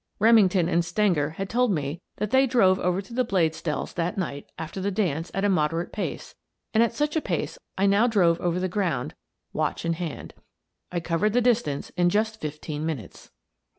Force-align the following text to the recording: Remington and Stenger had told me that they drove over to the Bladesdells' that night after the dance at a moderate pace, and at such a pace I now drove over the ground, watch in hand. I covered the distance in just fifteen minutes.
Remington 0.17 0.67
and 0.67 0.83
Stenger 0.83 1.29
had 1.37 1.47
told 1.47 1.71
me 1.71 2.01
that 2.15 2.31
they 2.31 2.47
drove 2.47 2.79
over 2.79 3.03
to 3.03 3.13
the 3.13 3.23
Bladesdells' 3.23 3.93
that 3.93 4.17
night 4.17 4.51
after 4.57 4.81
the 4.81 4.89
dance 4.89 5.29
at 5.35 5.45
a 5.45 5.47
moderate 5.47 5.91
pace, 5.91 6.33
and 6.73 6.81
at 6.81 6.95
such 6.95 7.15
a 7.15 7.21
pace 7.21 7.59
I 7.77 7.85
now 7.85 8.07
drove 8.07 8.41
over 8.41 8.59
the 8.59 8.67
ground, 8.67 9.13
watch 9.53 9.85
in 9.85 9.93
hand. 9.93 10.33
I 10.91 11.01
covered 11.01 11.33
the 11.33 11.39
distance 11.41 11.91
in 11.91 12.09
just 12.09 12.41
fifteen 12.41 12.83
minutes. 12.83 13.29